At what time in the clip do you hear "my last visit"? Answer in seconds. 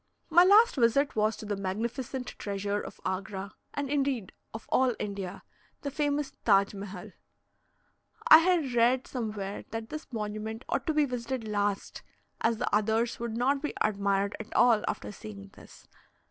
0.31-1.15